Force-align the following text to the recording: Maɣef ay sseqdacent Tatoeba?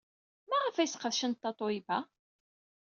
Maɣef 0.49 0.75
ay 0.77 0.87
sseqdacent 0.89 1.41
Tatoeba? 1.41 1.97